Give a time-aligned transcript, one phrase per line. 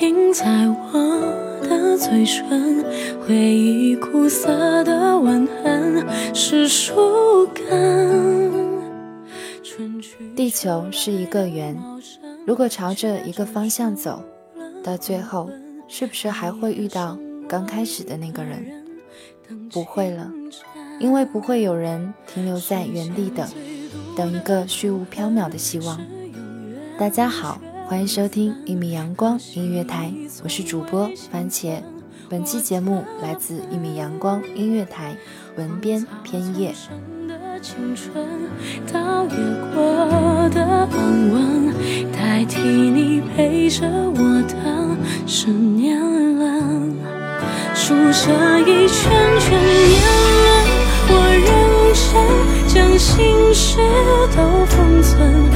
[0.00, 2.84] 印在我的嘴唇。
[3.26, 8.78] 回忆苦涩的吻痕，是树根。
[10.34, 11.76] 地球是一个圆，
[12.46, 14.22] 如果朝着一个方向走，
[14.82, 15.50] 到最后
[15.88, 18.64] 是不是还会遇到刚开始的那个人？
[19.70, 20.30] 不会了，
[21.00, 23.48] 因为不会有人停留在原地等，
[24.16, 26.00] 等一个虚无缥缈的希望。
[26.98, 30.12] 大家好，欢迎收听一米阳光音乐台，
[30.44, 31.82] 我是主播番茄。
[32.28, 35.16] 本期节目来自一米阳光音乐台，
[35.56, 36.74] 文编偏叶。
[37.26, 38.26] 的青春，
[38.92, 39.30] 到越
[39.74, 41.72] 过的安稳，
[42.12, 44.94] 代替你陪着我的
[45.26, 45.98] 是年
[46.36, 46.94] 轮，
[47.74, 49.10] 数着一圈
[49.40, 50.02] 圈年
[50.44, 50.52] 轮，
[51.08, 51.48] 我认
[51.94, 52.12] 真
[52.68, 53.78] 将心事
[54.36, 55.47] 都封存，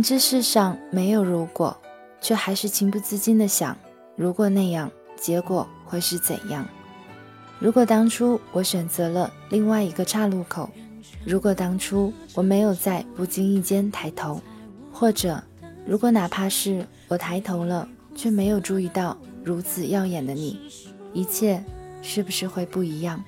[0.00, 1.76] 明知世上没有如果，
[2.22, 3.76] 却还是情不自禁地想：
[4.16, 6.66] 如果那样，结果会是怎样？
[7.58, 10.70] 如果当初我选择了另外一个岔路口，
[11.22, 14.40] 如果当初我没有在不经意间抬头，
[14.90, 15.38] 或者
[15.86, 20.58] 如果哪怕是我抬头了，却没有注意到如此耀眼的你，
[21.12, 21.62] 一切
[22.00, 23.22] 是不是会不一样？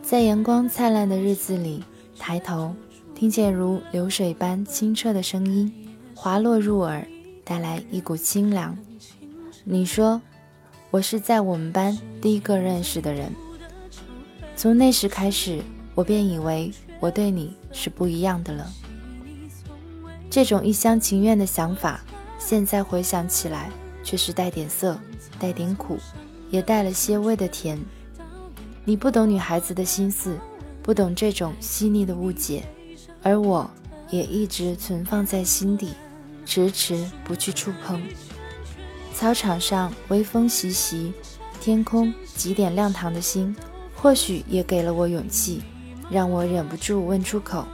[0.00, 1.84] 在阳光灿烂的日子里，
[2.18, 2.74] 抬头。
[3.18, 7.04] 听见如流水般清澈的声音滑落入耳，
[7.42, 8.78] 带来一股清凉。
[9.64, 10.22] 你说，
[10.92, 13.34] 我是在我们班第一个认识的人。
[14.54, 15.60] 从那时开始，
[15.96, 16.70] 我便以为
[17.00, 18.72] 我对你是不一样的了。
[20.30, 22.00] 这种一厢情愿的想法，
[22.38, 23.68] 现在回想起来，
[24.04, 24.96] 却是带点涩，
[25.40, 25.98] 带点苦，
[26.50, 27.76] 也带了些微的甜。
[28.84, 30.38] 你不懂女孩子的心思，
[30.84, 32.62] 不懂这种细腻的误解。
[33.22, 33.68] 而我
[34.10, 35.92] 也一直存放在心底，
[36.46, 38.02] 迟迟不去触碰。
[39.14, 41.12] 操场上微风习习，
[41.60, 43.54] 天空几点亮堂的星，
[43.96, 45.62] 或许也给了我勇气，
[46.10, 47.66] 让我忍不住问出口。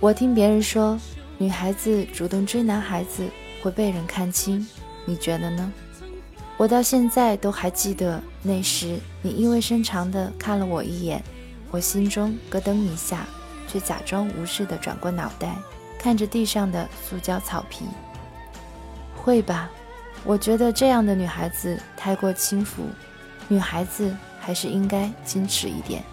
[0.00, 0.98] 我听别人说，
[1.38, 3.28] 女孩子主动追男孩子
[3.62, 4.66] 会被人看清，
[5.04, 5.72] 你觉得呢？
[6.56, 11.22] 我到现在都还记得那时，你意味深长地看了我一眼，
[11.70, 13.26] 我心中咯噔一下。
[13.74, 15.56] 却假装无视地转过脑袋，
[15.98, 17.84] 看着地上的塑胶草皮。
[19.16, 19.68] 会吧，
[20.22, 22.84] 我觉得这样的女孩子太过轻浮，
[23.48, 26.04] 女孩子还是应该矜持一点。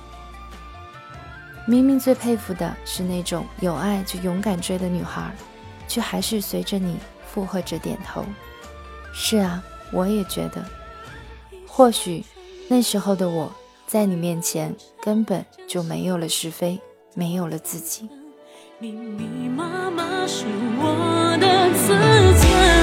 [1.68, 5.32] 明明最佩服的是那种有爱就勇敢追的女孩，
[5.88, 6.98] 却还是随着你
[7.32, 8.26] 附和着点头。
[9.14, 10.66] 是啊，我也觉得，
[11.68, 12.26] 或许
[12.68, 13.54] 那时候的我
[13.86, 16.82] 在你面前根本就没有了是非。
[17.14, 18.10] 没有了自己。
[18.80, 20.46] 密密麻麻是
[20.80, 21.88] 我的自
[22.42, 22.81] 尊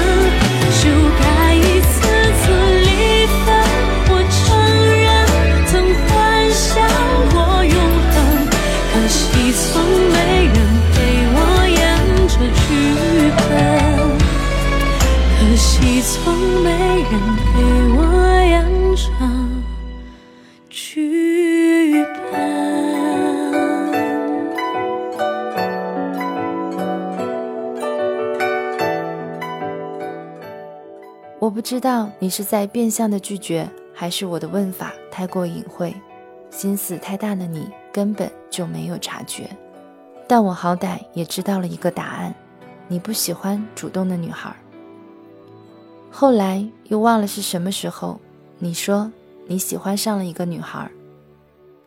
[31.69, 35.93] 知道你是在变相的拒绝，还是我的问法太过隐晦，
[36.49, 39.47] 心思太大的你根本就没有察觉。
[40.27, 42.33] 但我好歹也知道了一个答案：
[42.87, 44.51] 你不喜欢主动的女孩。
[46.09, 48.19] 后来又忘了是什么时候，
[48.57, 49.11] 你说
[49.45, 50.89] 你喜欢上了一个女孩，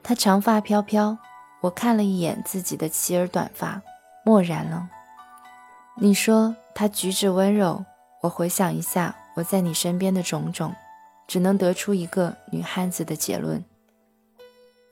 [0.01, 1.19] 她长发飘飘。
[1.61, 3.83] 我看了一眼自己的齐耳短发，
[4.25, 4.89] 默然了。
[5.97, 7.85] 你说她举止温柔，
[8.21, 10.75] 我回想一下我在你身边的种种，
[11.27, 13.65] 只能得出一个女汉子的结论。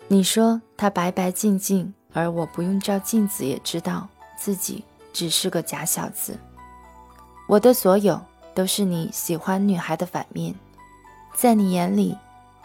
[0.08, 6.36] 你说她白白净净，而我不用照镜子也知道自己只是个假小子。
[7.48, 8.20] 我的所有
[8.54, 10.54] 都是你喜欢女孩的反面，
[11.34, 12.16] 在你眼里，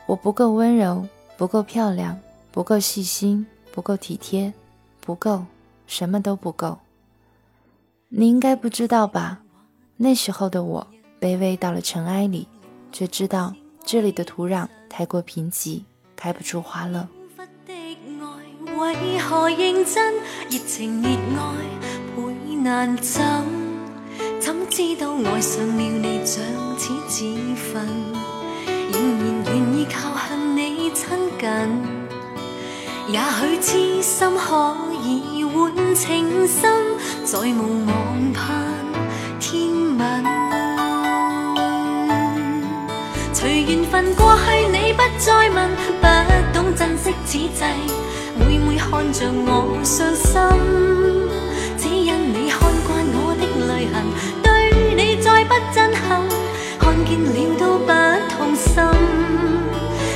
[0.06, 1.07] 我不够温柔，
[1.38, 2.19] 不够漂亮，
[2.51, 3.45] 不够细心。
[3.75, 4.54] 不够体贴，
[5.01, 5.44] 不够，
[5.86, 6.80] 什么都不够。
[8.07, 9.42] 你应该不知道吧？
[9.98, 10.88] 那时候的我
[11.25, 12.48] 卑微到了尘埃里，
[12.92, 13.51] 却知道
[13.83, 15.81] 这里的土壤太过贫瘠，
[16.16, 17.07] 开不出花乐。
[18.77, 20.13] 为何认真？
[20.51, 21.56] 热情热爱
[22.16, 23.24] 倍难枕，
[24.39, 26.44] 怎知道爱上了你像
[26.77, 27.25] 似自
[27.56, 27.88] 焚，
[28.94, 31.07] 仍然愿意靠向你亲
[31.39, 31.50] 近。
[33.07, 36.72] 也许痴心可以换情深，
[37.25, 38.85] 再无望盼
[43.67, 45.69] 缘分过去，你不再问，
[46.00, 46.06] 不
[46.53, 47.50] 懂珍惜此际，
[48.38, 50.31] 每每看着我伤心，
[51.75, 54.06] 只因你看惯我的泪痕，
[54.44, 54.45] 对
[54.95, 56.21] 你再不震撼，
[56.79, 57.27] 看见了
[57.57, 57.91] 都不
[58.38, 58.83] 痛心。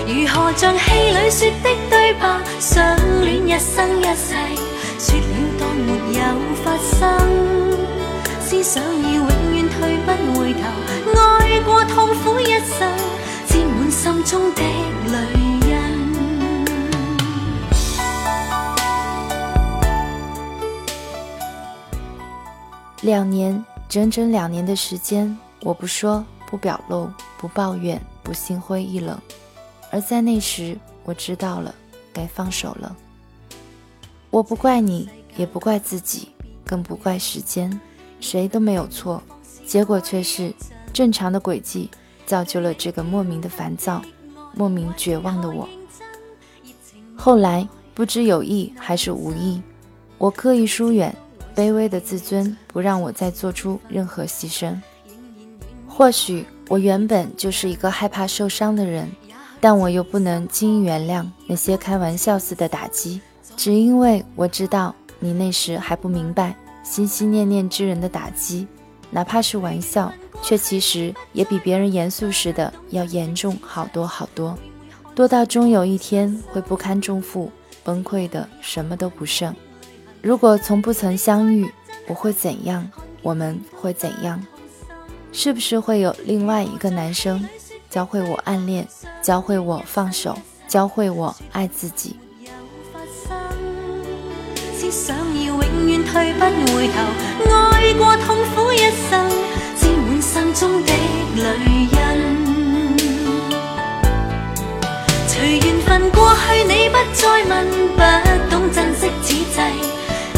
[0.08, 2.24] 如何像戏里说的对白，
[2.60, 4.36] 相恋一生一世，
[5.00, 5.24] 说了
[5.58, 6.22] 当没有
[6.64, 6.98] 发生。
[8.42, 9.26] 思想已永
[9.56, 10.60] 远退不回头，
[11.20, 12.88] 爱过痛苦一生，
[13.90, 15.50] 心中的泪。
[23.02, 29.18] 两年，整整两年的时间，我不说，不表露，不抱怨，不心灰意冷。
[29.90, 31.74] 而在那时，我知道了，
[32.12, 32.96] 该放手了。
[34.30, 36.34] 我不怪你，也不怪自己，
[36.66, 37.80] 更不怪时间，
[38.20, 39.24] 谁都没有错。
[39.66, 40.54] 结果却是
[40.92, 41.90] 正常的轨迹，
[42.30, 44.02] 造就了这个莫名的烦躁、
[44.54, 45.68] 莫名绝望的我。
[47.16, 49.60] 后来不知有意还是无意，
[50.20, 51.14] 我刻意疏远，
[51.56, 54.80] 卑微的自尊不让我再做出任何牺牲。
[55.88, 59.10] 或许我原本就是一个害怕受伤的人。
[59.62, 63.20] 但我又不能轻易原谅那些开玩笑似的打击，
[63.58, 68.66] 只因为我知道你那时还不明白，心心念念之人的打击，
[69.12, 70.12] 哪怕是玩笑，
[70.44, 74.58] 却其实也比别人严肃时的要严重好多好多，
[75.16, 77.52] 多到终有一天会不堪重负，
[77.84, 79.56] 崩溃的什么都不剩。
[80.22, 81.72] 如果从不曾相遇，
[82.08, 82.90] 我会怎样？
[83.22, 84.46] 我们会怎样？
[85.32, 87.48] 是不是会有另外一个男生？
[87.90, 88.88] 教会我暗恋，
[89.22, 90.38] 教会我放手，
[90.68, 92.16] 教会我爱自己。
[94.80, 96.94] 只想要永远退不回头，
[97.52, 98.78] 爱过痛苦一
[99.10, 99.30] 生，
[99.76, 100.94] 沾满心中的
[101.36, 101.44] 泪
[101.92, 101.98] 印。
[105.28, 107.68] 随缘分过去，你不再问，
[107.98, 108.02] 不
[108.50, 109.60] 懂珍惜此际，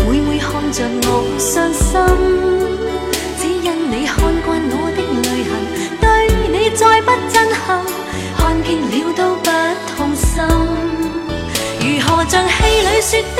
[0.09, 1.07] 每每看着我
[1.37, 1.91] 伤心，
[3.37, 5.53] 只因你看惯我的泪痕，
[6.01, 6.03] 对
[6.49, 7.85] 你再不震撼。
[8.35, 9.45] 看见了都不
[9.95, 10.41] 痛心，
[11.79, 13.39] 如何像戏里说的